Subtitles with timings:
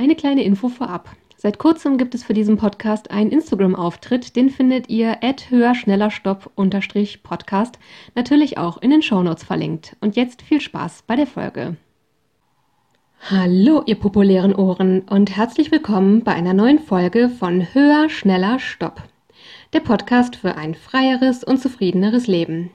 [0.00, 1.14] Eine kleine Info vorab.
[1.36, 6.10] Seit kurzem gibt es für diesen Podcast einen Instagram-Auftritt, den findet ihr at höher schneller
[6.10, 7.78] stopp Podcast
[8.14, 9.98] natürlich auch in den Shownotes verlinkt.
[10.00, 11.76] Und jetzt viel Spaß bei der Folge.
[13.28, 19.02] Hallo, ihr populären Ohren und herzlich willkommen bei einer neuen Folge von Höher, schneller, Stopp.
[19.74, 22.70] Der Podcast für ein freieres und zufriedeneres Leben.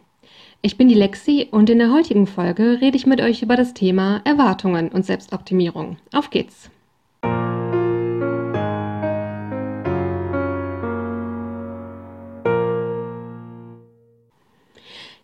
[0.61, 3.73] Ich bin die Lexi und in der heutigen Folge rede ich mit euch über das
[3.73, 5.97] Thema Erwartungen und Selbstoptimierung.
[6.13, 6.69] Auf geht's!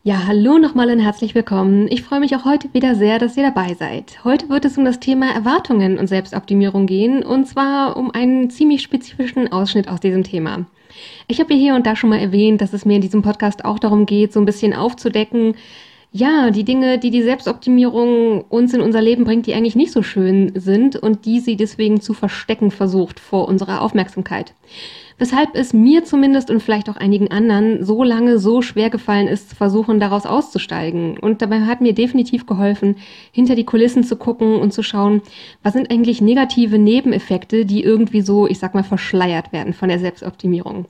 [0.03, 1.87] Ja, hallo nochmal und herzlich willkommen.
[1.87, 4.23] Ich freue mich auch heute wieder sehr, dass ihr dabei seid.
[4.23, 8.81] Heute wird es um das Thema Erwartungen und Selbstoptimierung gehen und zwar um einen ziemlich
[8.81, 10.65] spezifischen Ausschnitt aus diesem Thema.
[11.27, 13.77] Ich habe hier und da schon mal erwähnt, dass es mir in diesem Podcast auch
[13.77, 15.53] darum geht, so ein bisschen aufzudecken,
[16.11, 20.03] ja, die Dinge, die die Selbstoptimierung uns in unser Leben bringt, die eigentlich nicht so
[20.03, 24.53] schön sind und die sie deswegen zu verstecken versucht vor unserer Aufmerksamkeit
[25.21, 29.51] weshalb es mir zumindest und vielleicht auch einigen anderen so lange so schwer gefallen ist,
[29.51, 31.19] zu versuchen, daraus auszusteigen.
[31.19, 32.95] Und dabei hat mir definitiv geholfen,
[33.31, 35.21] hinter die Kulissen zu gucken und zu schauen,
[35.61, 39.99] was sind eigentlich negative Nebeneffekte, die irgendwie so, ich sag mal, verschleiert werden von der
[39.99, 40.87] Selbstoptimierung.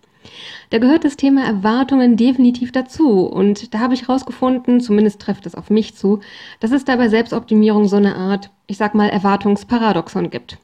[0.69, 3.21] Da gehört das Thema Erwartungen definitiv dazu.
[3.21, 6.19] Und da habe ich herausgefunden, zumindest trifft es auf mich zu,
[6.59, 10.57] dass es da bei Selbstoptimierung so eine Art, ich sag mal, Erwartungsparadoxon gibt.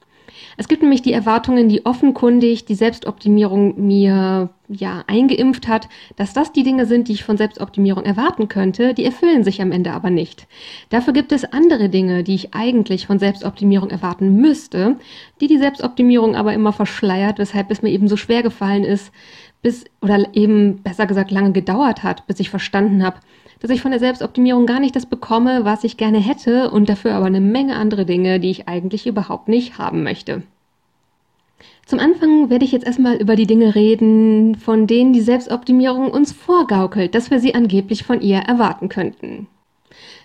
[0.59, 6.51] Es gibt nämlich die Erwartungen, die offenkundig die Selbstoptimierung mir ja eingeimpft hat, dass das
[6.51, 10.09] die Dinge sind, die ich von Selbstoptimierung erwarten könnte, die erfüllen sich am Ende aber
[10.09, 10.47] nicht.
[10.89, 14.97] Dafür gibt es andere Dinge, die ich eigentlich von Selbstoptimierung erwarten müsste,
[15.39, 19.11] die die Selbstoptimierung aber immer verschleiert, weshalb es mir eben so schwer gefallen ist,
[19.61, 23.17] bis oder eben besser gesagt lange gedauert hat, bis ich verstanden habe,
[23.59, 27.15] dass ich von der Selbstoptimierung gar nicht das bekomme, was ich gerne hätte und dafür
[27.15, 30.43] aber eine Menge andere Dinge, die ich eigentlich überhaupt nicht haben möchte.
[31.85, 36.33] Zum Anfang werde ich jetzt erstmal über die Dinge reden, von denen die Selbstoptimierung uns
[36.33, 39.47] vorgaukelt, dass wir sie angeblich von ihr erwarten könnten.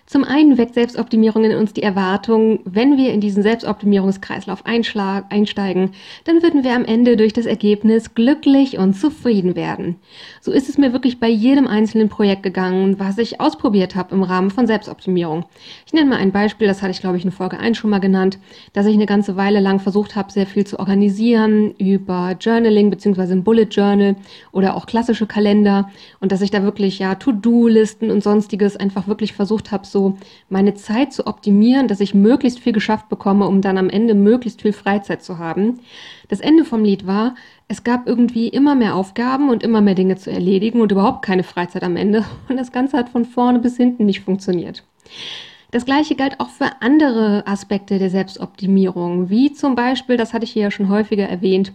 [0.05, 5.91] Zum einen weckt Selbstoptimierung in uns die Erwartung, wenn wir in diesen Selbstoptimierungskreislauf einsteigen,
[6.25, 9.95] dann würden wir am Ende durch das Ergebnis glücklich und zufrieden werden.
[10.41, 14.23] So ist es mir wirklich bei jedem einzelnen Projekt gegangen, was ich ausprobiert habe im
[14.23, 15.45] Rahmen von Selbstoptimierung.
[15.85, 17.99] Ich nenne mal ein Beispiel, das hatte ich glaube ich in Folge 1 schon mal
[17.99, 18.39] genannt,
[18.73, 23.31] dass ich eine ganze Weile lang versucht habe, sehr viel zu organisieren über Journaling bzw.
[23.31, 24.17] ein Bullet Journal
[24.51, 29.31] oder auch klassische Kalender und dass ich da wirklich ja To-Do-Listen und sonstiges einfach wirklich
[29.31, 30.17] versucht habe, so
[30.49, 34.61] meine Zeit zu optimieren, dass ich möglichst viel geschafft bekomme, um dann am Ende möglichst
[34.61, 35.79] viel Freizeit zu haben.
[36.27, 37.35] Das Ende vom Lied war,
[37.69, 41.43] es gab irgendwie immer mehr Aufgaben und immer mehr Dinge zu erledigen und überhaupt keine
[41.43, 42.25] Freizeit am Ende.
[42.49, 44.83] Und das Ganze hat von vorne bis hinten nicht funktioniert.
[45.71, 50.51] Das gleiche galt auch für andere Aspekte der Selbstoptimierung, wie zum Beispiel, das hatte ich
[50.51, 51.71] hier ja schon häufiger erwähnt,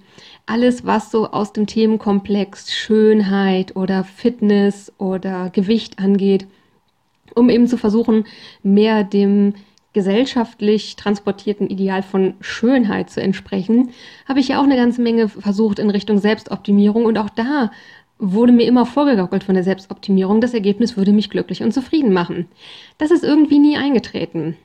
[0.47, 6.47] alles, was so aus dem Themenkomplex Schönheit oder Fitness oder Gewicht angeht
[7.39, 8.25] um eben zu versuchen,
[8.63, 9.55] mehr dem
[9.93, 13.91] gesellschaftlich transportierten Ideal von Schönheit zu entsprechen,
[14.29, 17.71] habe ich ja auch eine ganze Menge versucht in Richtung Selbstoptimierung und auch da
[18.19, 22.49] wurde mir immer vorgegaukelt von der Selbstoptimierung, das Ergebnis würde mich glücklich und zufrieden machen.
[22.99, 24.57] Das ist irgendwie nie eingetreten.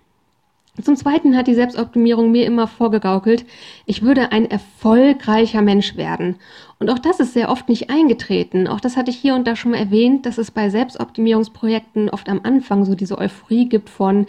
[0.82, 3.46] Zum Zweiten hat die Selbstoptimierung mir immer vorgegaukelt,
[3.86, 6.38] ich würde ein erfolgreicher Mensch werden.
[6.80, 8.68] Und auch das ist sehr oft nicht eingetreten.
[8.68, 12.28] Auch das hatte ich hier und da schon mal erwähnt, dass es bei Selbstoptimierungsprojekten oft
[12.28, 14.26] am Anfang so diese Euphorie gibt von,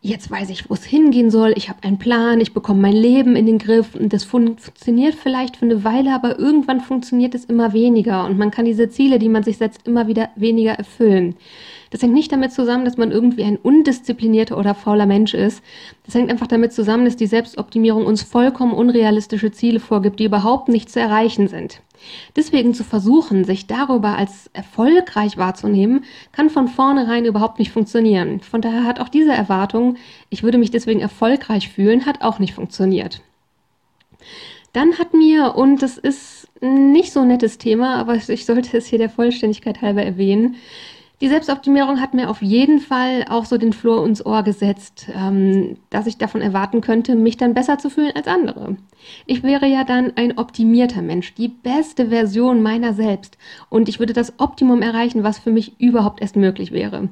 [0.00, 3.34] jetzt weiß ich, wo es hingehen soll, ich habe einen Plan, ich bekomme mein Leben
[3.34, 7.72] in den Griff und das funktioniert vielleicht für eine Weile, aber irgendwann funktioniert es immer
[7.72, 11.34] weniger und man kann diese Ziele, die man sich setzt, immer wieder weniger erfüllen.
[11.90, 15.62] Das hängt nicht damit zusammen, dass man irgendwie ein undisziplinierter oder fauler Mensch ist.
[16.04, 20.68] Das hängt einfach damit zusammen, dass die Selbstoptimierung uns vollkommen unrealistische Ziele vorgibt, die überhaupt
[20.68, 21.80] nicht zu erreichen sind.
[22.34, 28.40] Deswegen zu versuchen, sich darüber als erfolgreich wahrzunehmen, kann von vornherein überhaupt nicht funktionieren.
[28.40, 29.96] Von daher hat auch diese Erwartung,
[30.30, 33.22] ich würde mich deswegen erfolgreich fühlen, hat auch nicht funktioniert.
[34.72, 38.86] Dann hat mir, und das ist nicht so ein nettes Thema, aber ich sollte es
[38.86, 40.56] hier der Vollständigkeit halber erwähnen,
[41.20, 45.78] die Selbstoptimierung hat mir auf jeden Fall auch so den Flur ins Ohr gesetzt, ähm,
[45.88, 48.76] dass ich davon erwarten könnte, mich dann besser zu fühlen als andere.
[49.24, 53.38] Ich wäre ja dann ein optimierter Mensch, die beste Version meiner selbst
[53.70, 57.08] und ich würde das Optimum erreichen, was für mich überhaupt erst möglich wäre.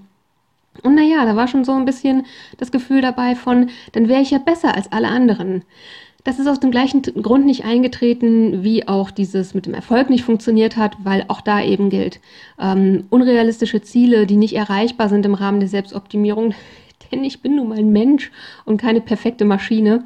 [0.83, 2.27] Und naja, da war schon so ein bisschen
[2.59, 5.63] das Gefühl dabei von, dann wäre ich ja besser als alle anderen.
[6.25, 10.25] Das ist aus dem gleichen Grund nicht eingetreten, wie auch dieses mit dem Erfolg nicht
[10.25, 12.19] funktioniert hat, weil auch da eben gilt,
[12.59, 16.55] ähm, unrealistische Ziele, die nicht erreichbar sind im Rahmen der Selbstoptimierung,
[17.13, 18.33] denn ich bin nun mal ein Mensch
[18.65, 20.05] und keine perfekte Maschine,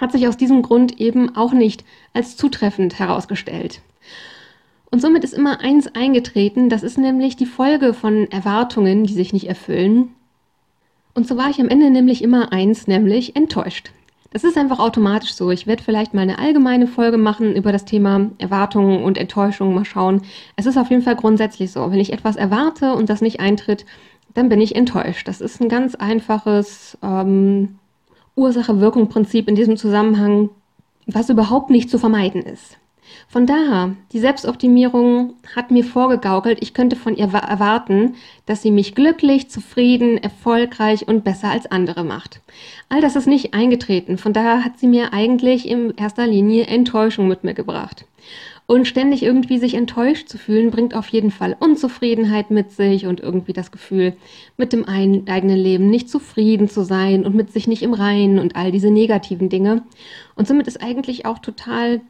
[0.00, 3.82] hat sich aus diesem Grund eben auch nicht als zutreffend herausgestellt.
[4.90, 9.32] Und somit ist immer eins eingetreten, das ist nämlich die Folge von Erwartungen, die sich
[9.32, 10.08] nicht erfüllen.
[11.14, 13.92] Und so war ich am Ende nämlich immer eins, nämlich enttäuscht.
[14.32, 15.50] Das ist einfach automatisch so.
[15.50, 19.74] Ich werde vielleicht mal eine allgemeine Folge machen über das Thema Erwartungen und Enttäuschungen.
[19.74, 20.22] Mal schauen.
[20.54, 21.90] Es ist auf jeden Fall grundsätzlich so.
[21.90, 23.84] Wenn ich etwas erwarte und das nicht eintritt,
[24.34, 25.26] dann bin ich enttäuscht.
[25.26, 27.78] Das ist ein ganz einfaches ähm,
[28.36, 30.50] Ursache-Wirkung-Prinzip in diesem Zusammenhang,
[31.06, 32.78] was überhaupt nicht zu vermeiden ist.
[33.28, 38.14] Von daher, die Selbstoptimierung hat mir vorgegaukelt, ich könnte von ihr erwarten,
[38.46, 42.40] dass sie mich glücklich, zufrieden, erfolgreich und besser als andere macht.
[42.88, 47.28] All das ist nicht eingetreten, von daher hat sie mir eigentlich in erster Linie Enttäuschung
[47.28, 48.04] mit mir gebracht.
[48.66, 53.18] Und ständig irgendwie sich enttäuscht zu fühlen, bringt auf jeden Fall Unzufriedenheit mit sich und
[53.18, 54.14] irgendwie das Gefühl,
[54.56, 58.54] mit dem eigenen Leben nicht zufrieden zu sein und mit sich nicht im Reinen und
[58.54, 59.82] all diese negativen Dinge.
[60.36, 62.00] Und somit ist eigentlich auch total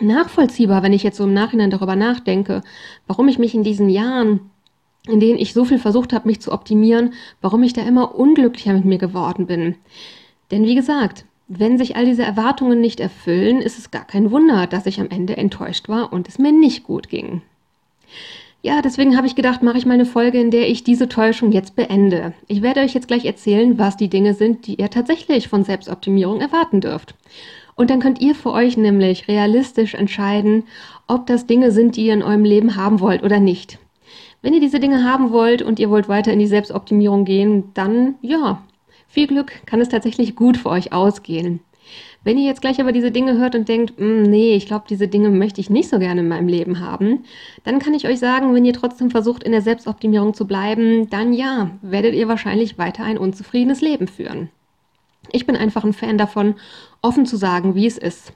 [0.00, 2.62] nachvollziehbar, wenn ich jetzt so im Nachhinein darüber nachdenke,
[3.06, 4.50] warum ich mich in diesen Jahren,
[5.06, 8.72] in denen ich so viel versucht habe, mich zu optimieren, warum ich da immer unglücklicher
[8.72, 9.76] mit mir geworden bin.
[10.50, 14.66] Denn wie gesagt, wenn sich all diese Erwartungen nicht erfüllen, ist es gar kein Wunder,
[14.66, 17.42] dass ich am Ende enttäuscht war und es mir nicht gut ging.
[18.62, 21.52] Ja, deswegen habe ich gedacht, mache ich mal eine Folge, in der ich diese Täuschung
[21.52, 22.32] jetzt beende.
[22.48, 26.40] Ich werde euch jetzt gleich erzählen, was die Dinge sind, die ihr tatsächlich von Selbstoptimierung
[26.40, 27.14] erwarten dürft.
[27.76, 30.64] Und dann könnt ihr für euch nämlich realistisch entscheiden,
[31.06, 33.78] ob das Dinge sind, die ihr in eurem Leben haben wollt oder nicht.
[34.42, 38.16] Wenn ihr diese Dinge haben wollt und ihr wollt weiter in die Selbstoptimierung gehen, dann
[38.20, 38.62] ja,
[39.08, 41.60] viel Glück, kann es tatsächlich gut für euch ausgehen.
[42.24, 45.08] Wenn ihr jetzt gleich aber diese Dinge hört und denkt, hm, nee, ich glaube, diese
[45.08, 47.24] Dinge möchte ich nicht so gerne in meinem Leben haben,
[47.64, 51.34] dann kann ich euch sagen, wenn ihr trotzdem versucht, in der Selbstoptimierung zu bleiben, dann
[51.34, 54.48] ja, werdet ihr wahrscheinlich weiter ein unzufriedenes Leben führen.
[55.32, 56.54] Ich bin einfach ein Fan davon,
[57.04, 58.32] offen zu sagen, wie es ist.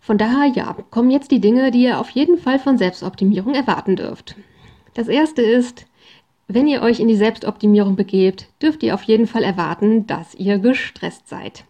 [0.00, 3.96] Von daher, ja, kommen jetzt die Dinge, die ihr auf jeden Fall von Selbstoptimierung erwarten
[3.96, 4.36] dürft.
[4.94, 5.86] Das erste ist,
[6.48, 10.58] wenn ihr euch in die Selbstoptimierung begebt, dürft ihr auf jeden Fall erwarten, dass ihr
[10.58, 11.64] gestresst seid.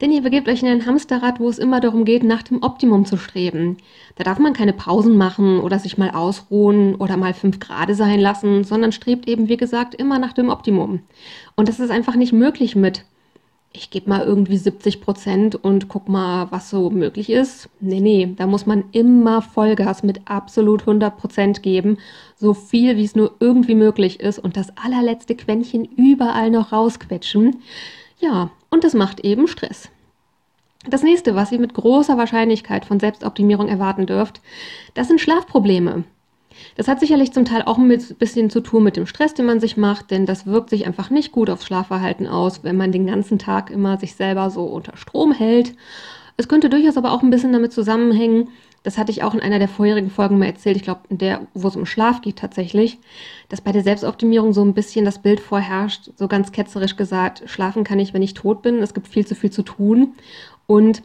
[0.00, 3.04] Denn ihr begebt euch in ein Hamsterrad, wo es immer darum geht, nach dem Optimum
[3.04, 3.78] zu streben.
[4.16, 8.20] Da darf man keine Pausen machen oder sich mal ausruhen oder mal fünf Grade sein
[8.20, 11.00] lassen, sondern strebt eben, wie gesagt, immer nach dem Optimum.
[11.56, 13.04] Und das ist einfach nicht möglich mit
[13.76, 17.68] ich gebe mal irgendwie 70 Prozent und guck mal, was so möglich ist.
[17.80, 21.98] Nee, nee, da muss man immer Vollgas mit absolut 100 Prozent geben.
[22.36, 27.62] So viel, wie es nur irgendwie möglich ist und das allerletzte Quäntchen überall noch rausquetschen.
[28.18, 29.90] Ja, und das macht eben Stress.
[30.88, 34.40] Das nächste, was ihr mit großer Wahrscheinlichkeit von Selbstoptimierung erwarten dürft,
[34.94, 36.04] das sind Schlafprobleme.
[36.76, 39.60] Das hat sicherlich zum Teil auch ein bisschen zu tun mit dem Stress, den man
[39.60, 43.06] sich macht, denn das wirkt sich einfach nicht gut aufs Schlafverhalten aus, wenn man den
[43.06, 45.74] ganzen Tag immer sich selber so unter Strom hält.
[46.36, 48.48] Es könnte durchaus aber auch ein bisschen damit zusammenhängen,
[48.86, 51.48] das hatte ich auch in einer der vorherigen Folgen mal erzählt, ich glaube, in der,
[51.54, 53.00] wo es um Schlaf geht tatsächlich,
[53.48, 57.82] dass bei der Selbstoptimierung so ein bisschen das Bild vorherrscht, so ganz ketzerisch gesagt, schlafen
[57.82, 60.14] kann ich, wenn ich tot bin, es gibt viel zu viel zu tun.
[60.68, 61.02] Und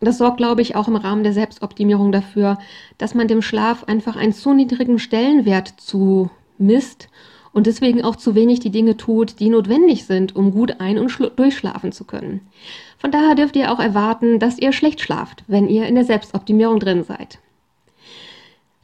[0.00, 2.58] das sorgt, glaube ich, auch im Rahmen der Selbstoptimierung dafür,
[2.98, 7.08] dass man dem Schlaf einfach einen zu niedrigen Stellenwert zumisst
[7.52, 11.16] und deswegen auch zu wenig die Dinge tut, die notwendig sind, um gut ein- und
[11.36, 12.40] durchschlafen zu können.
[12.98, 16.78] Von daher dürft ihr auch erwarten, dass ihr schlecht schlaft, wenn ihr in der Selbstoptimierung
[16.78, 17.38] drin seid.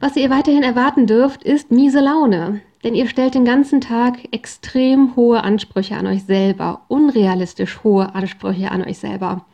[0.01, 2.61] Was ihr weiterhin erwarten dürft, ist miese Laune.
[2.85, 8.71] Denn ihr stellt den ganzen Tag extrem hohe Ansprüche an euch selber, unrealistisch hohe Ansprüche
[8.71, 9.45] an euch selber.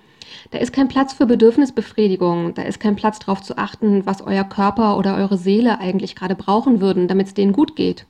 [0.50, 2.54] Da ist kein Platz für Bedürfnisbefriedigung.
[2.54, 6.35] Da ist kein Platz darauf zu achten, was euer Körper oder eure Seele eigentlich gerade
[6.35, 8.07] brauchen würden, damit es denen gut geht.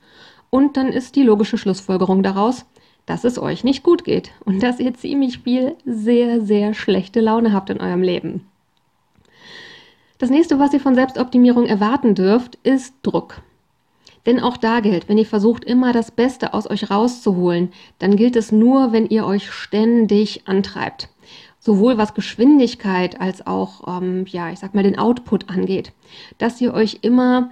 [0.49, 2.65] Und dann ist die logische Schlussfolgerung daraus,
[3.05, 7.53] dass es euch nicht gut geht und dass ihr ziemlich viel sehr, sehr schlechte Laune
[7.53, 8.47] habt in eurem Leben.
[10.17, 13.41] Das nächste, was ihr von Selbstoptimierung erwarten dürft, ist Druck.
[14.25, 18.35] Denn auch da gilt, wenn ihr versucht, immer das Beste aus euch rauszuholen, dann gilt
[18.35, 21.09] es nur, wenn ihr euch ständig antreibt
[21.65, 25.93] sowohl was Geschwindigkeit als auch, ähm, ja, ich sag mal, den Output angeht,
[26.37, 27.49] dass ihr euch immer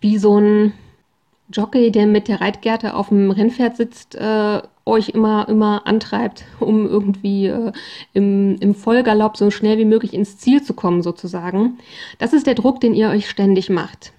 [0.00, 0.72] wie so ein
[1.52, 6.84] Jockey, der mit der Reitgerte auf dem Rennpferd sitzt, äh, euch immer, immer antreibt, um
[6.84, 7.70] irgendwie äh,
[8.12, 11.78] im, im Vollgalopp so schnell wie möglich ins Ziel zu kommen, sozusagen.
[12.18, 14.12] Das ist der Druck, den ihr euch ständig macht.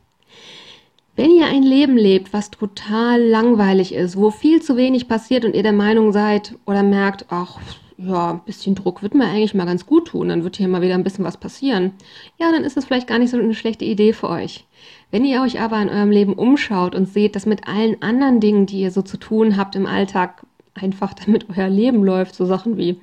[1.18, 5.56] Wenn ihr ein Leben lebt, was total langweilig ist, wo viel zu wenig passiert und
[5.56, 7.60] ihr der Meinung seid oder merkt, ach,
[7.98, 10.82] ja, ein bisschen Druck wird mir eigentlich mal ganz gut tun, dann wird hier mal
[10.82, 11.94] wieder ein bisschen was passieren.
[12.38, 14.66] Ja, dann ist das vielleicht gar nicht so eine schlechte Idee für euch.
[15.12, 18.66] Wenn ihr euch aber in eurem Leben umschaut und seht, dass mit allen anderen Dingen,
[18.66, 22.78] die ihr so zu tun habt im Alltag, einfach damit euer Leben läuft, so Sachen
[22.78, 23.00] wie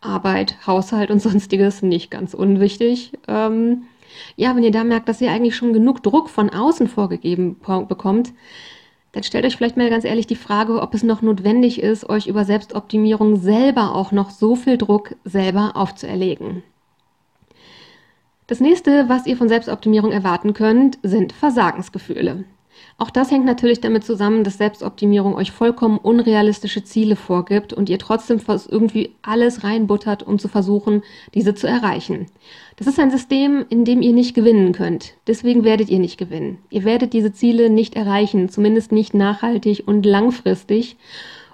[0.00, 3.12] Arbeit, Haushalt und sonstiges nicht ganz unwichtig.
[3.28, 3.82] Ähm,
[4.36, 7.56] ja, wenn ihr da merkt, dass ihr eigentlich schon genug Druck von außen vorgegeben
[7.88, 8.32] bekommt,
[9.12, 12.26] dann stellt euch vielleicht mal ganz ehrlich die Frage, ob es noch notwendig ist, euch
[12.26, 16.62] über Selbstoptimierung selber auch noch so viel Druck selber aufzuerlegen.
[18.46, 22.44] Das nächste, was ihr von Selbstoptimierung erwarten könnt, sind Versagensgefühle.
[22.98, 27.98] Auch das hängt natürlich damit zusammen, dass Selbstoptimierung euch vollkommen unrealistische Ziele vorgibt und ihr
[27.98, 31.02] trotzdem irgendwie alles reinbuttert, um zu versuchen,
[31.34, 32.26] diese zu erreichen.
[32.76, 35.14] Das ist ein System, in dem ihr nicht gewinnen könnt.
[35.26, 36.58] Deswegen werdet ihr nicht gewinnen.
[36.68, 40.96] Ihr werdet diese Ziele nicht erreichen, zumindest nicht nachhaltig und langfristig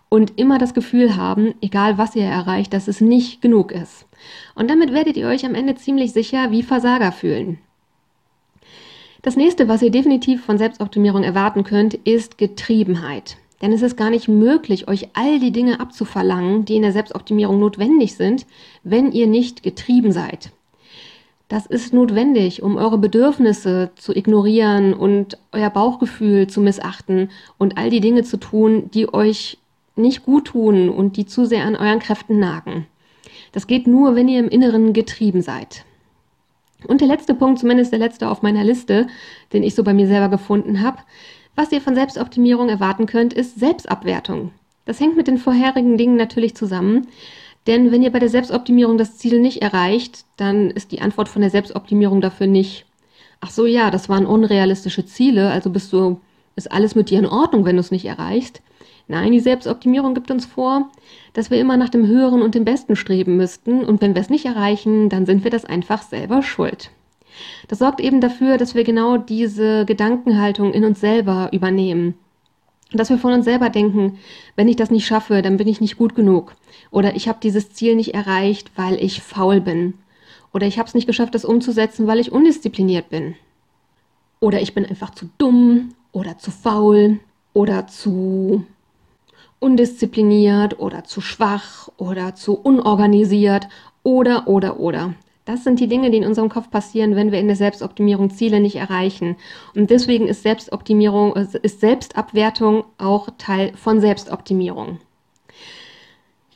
[0.08, 4.06] und immer das Gefühl haben, egal was ihr erreicht, dass es nicht genug ist.
[4.54, 7.58] Und damit werdet ihr euch am Ende ziemlich sicher wie Versager fühlen.
[9.26, 13.38] Das nächste, was ihr definitiv von Selbstoptimierung erwarten könnt, ist Getriebenheit.
[13.60, 17.58] Denn es ist gar nicht möglich, euch all die Dinge abzuverlangen, die in der Selbstoptimierung
[17.58, 18.46] notwendig sind,
[18.84, 20.52] wenn ihr nicht getrieben seid.
[21.48, 27.90] Das ist notwendig, um eure Bedürfnisse zu ignorieren und euer Bauchgefühl zu missachten und all
[27.90, 29.58] die Dinge zu tun, die euch
[29.96, 32.86] nicht gut tun und die zu sehr an euren Kräften nagen.
[33.50, 35.84] Das geht nur, wenn ihr im Inneren getrieben seid.
[36.86, 39.06] Und der letzte Punkt, zumindest der letzte auf meiner Liste,
[39.52, 40.98] den ich so bei mir selber gefunden habe,
[41.54, 44.52] was ihr von Selbstoptimierung erwarten könnt, ist Selbstabwertung.
[44.84, 47.08] Das hängt mit den vorherigen Dingen natürlich zusammen.
[47.66, 51.42] Denn wenn ihr bei der Selbstoptimierung das Ziel nicht erreicht, dann ist die Antwort von
[51.42, 52.86] der Selbstoptimierung dafür nicht,
[53.40, 56.20] ach so, ja, das waren unrealistische Ziele, also bist du,
[56.56, 58.62] ist alles mit dir in Ordnung, wenn du es nicht erreichst.
[59.08, 60.90] Nein, die Selbstoptimierung gibt uns vor,
[61.32, 64.30] dass wir immer nach dem Höheren und dem Besten streben müssten und wenn wir es
[64.30, 66.90] nicht erreichen, dann sind wir das einfach selber schuld.
[67.68, 72.14] Das sorgt eben dafür, dass wir genau diese Gedankenhaltung in uns selber übernehmen.
[72.92, 74.18] Dass wir von uns selber denken,
[74.54, 76.54] wenn ich das nicht schaffe, dann bin ich nicht gut genug.
[76.90, 79.94] Oder ich habe dieses Ziel nicht erreicht, weil ich faul bin.
[80.54, 83.34] Oder ich habe es nicht geschafft, das umzusetzen, weil ich undiszipliniert bin.
[84.40, 87.20] Oder ich bin einfach zu dumm oder zu faul
[87.52, 88.64] oder zu
[89.58, 93.68] undiszipliniert oder zu schwach oder zu unorganisiert
[94.02, 95.14] oder, oder, oder.
[95.44, 98.60] Das sind die Dinge, die in unserem Kopf passieren, wenn wir in der Selbstoptimierung Ziele
[98.60, 99.36] nicht erreichen.
[99.74, 104.98] Und deswegen ist Selbstoptimierung, ist Selbstabwertung auch Teil von Selbstoptimierung.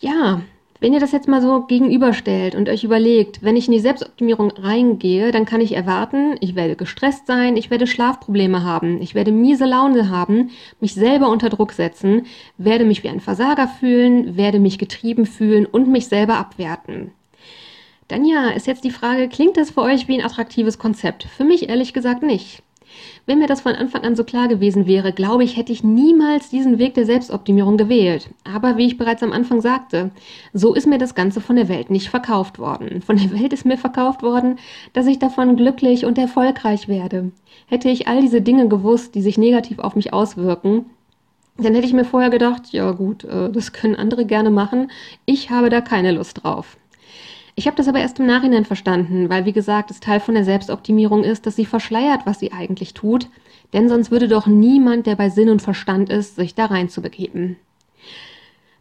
[0.01, 0.41] Ja,
[0.81, 4.51] wenn ihr das jetzt mal so gegenüberstellt und euch überlegt, wenn ich in die Selbstoptimierung
[4.51, 9.31] reingehe, dann kann ich erwarten, ich werde gestresst sein, ich werde Schlafprobleme haben, ich werde
[9.31, 14.59] miese Laune haben, mich selber unter Druck setzen, werde mich wie ein Versager fühlen, werde
[14.59, 17.13] mich getrieben fühlen und mich selber abwerten.
[18.09, 21.25] Dann ja, ist jetzt die Frage, klingt das für euch wie ein attraktives Konzept?
[21.25, 22.63] Für mich ehrlich gesagt nicht.
[23.27, 26.51] Wenn mir das von Anfang an so klar gewesen wäre, glaube ich, hätte ich niemals
[26.51, 28.31] diesen Weg der Selbstoptimierung gewählt.
[28.45, 30.11] Aber wie ich bereits am Anfang sagte,
[30.53, 33.03] so ist mir das Ganze von der Welt nicht verkauft worden.
[33.03, 34.59] Von der Welt ist mir verkauft worden,
[34.93, 37.33] dass ich davon glücklich und erfolgreich werde.
[37.67, 40.87] Hätte ich all diese Dinge gewusst, die sich negativ auf mich auswirken,
[41.57, 44.91] dann hätte ich mir vorher gedacht, ja gut, äh, das können andere gerne machen,
[45.27, 46.77] ich habe da keine Lust drauf.
[47.61, 50.47] Ich habe das aber erst im Nachhinein verstanden, weil wie gesagt, es Teil von der
[50.47, 53.29] Selbstoptimierung ist, dass sie verschleiert, was sie eigentlich tut,
[53.75, 57.57] denn sonst würde doch niemand, der bei Sinn und Verstand ist, sich da reinzubegeben.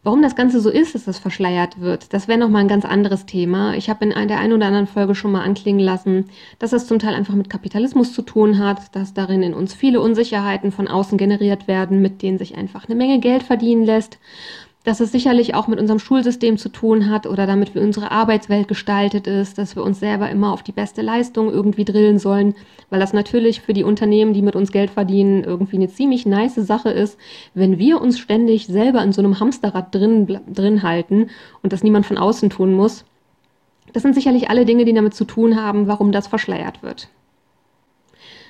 [0.02, 3.26] Warum das Ganze so ist, dass das verschleiert wird, das wäre nochmal ein ganz anderes
[3.26, 3.74] Thema.
[3.74, 7.00] Ich habe in der einen oder anderen Folge schon mal anklingen lassen, dass es zum
[7.00, 11.18] Teil einfach mit Kapitalismus zu tun hat, dass darin in uns viele Unsicherheiten von außen
[11.18, 14.20] generiert werden, mit denen sich einfach eine Menge Geld verdienen lässt
[14.86, 18.68] dass es sicherlich auch mit unserem Schulsystem zu tun hat oder damit, wie unsere Arbeitswelt
[18.68, 22.56] gestaltet ist, dass wir uns selber immer auf die beste Leistung irgendwie drillen sollen,
[22.90, 26.56] weil das natürlich für die Unternehmen, die mit uns Geld verdienen, irgendwie eine ziemlich nice
[26.56, 27.18] Sache ist,
[27.54, 31.30] wenn wir uns ständig selber in so einem Hamsterrad drin, drin halten
[31.62, 33.04] und das niemand von außen tun muss.
[33.92, 37.10] Das sind sicherlich alle Dinge, die damit zu tun haben, warum das verschleiert wird.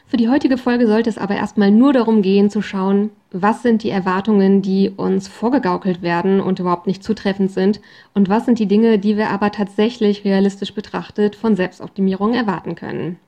[0.10, 3.84] Für die heutige Folge sollte es aber erstmal nur darum gehen zu schauen, was sind
[3.84, 7.80] die Erwartungen, die uns vorgegaukelt werden und überhaupt nicht zutreffend sind
[8.16, 13.20] und was sind die Dinge, die wir aber tatsächlich realistisch betrachtet von Selbstoptimierung erwarten können.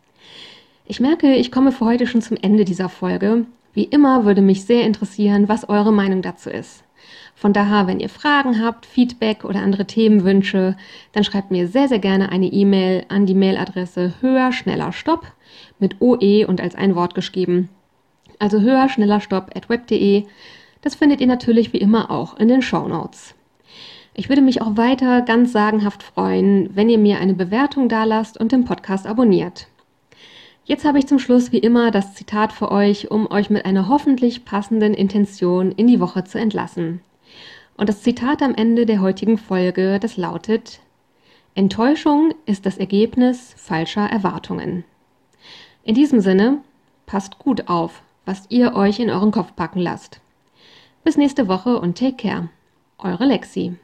[0.87, 3.45] Ich merke, ich komme für heute schon zum Ende dieser Folge.
[3.75, 6.83] Wie immer würde mich sehr interessieren, was eure Meinung dazu ist.
[7.41, 10.77] Von daher, wenn ihr Fragen habt, Feedback oder andere Themenwünsche,
[11.11, 15.25] dann schreibt mir sehr, sehr gerne eine E-Mail an die Mailadresse höher, schneller, stopp
[15.79, 17.69] mit OE und als ein Wort geschrieben.
[18.37, 20.25] Also höher, schneller, stopp at web.de.
[20.83, 23.33] Das findet ihr natürlich wie immer auch in den Show Notes.
[24.13, 28.51] Ich würde mich auch weiter ganz sagenhaft freuen, wenn ihr mir eine Bewertung dalasst und
[28.51, 29.65] den Podcast abonniert.
[30.63, 33.87] Jetzt habe ich zum Schluss wie immer das Zitat für euch, um euch mit einer
[33.87, 37.01] hoffentlich passenden Intention in die Woche zu entlassen.
[37.81, 40.81] Und das Zitat am Ende der heutigen Folge, das lautet,
[41.55, 44.83] Enttäuschung ist das Ergebnis falscher Erwartungen.
[45.83, 46.59] In diesem Sinne,
[47.07, 50.21] passt gut auf, was ihr euch in euren Kopf packen lasst.
[51.03, 52.49] Bis nächste Woche und take care.
[52.99, 53.75] Eure Lexi.